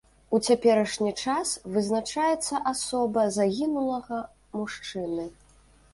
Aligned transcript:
У 0.35 0.37
цяперашні 0.51 1.11
час 1.25 1.51
вызначаецца 1.75 2.63
асоба 2.73 3.29
загінулага 3.39 4.17
мужчыны. 4.61 5.33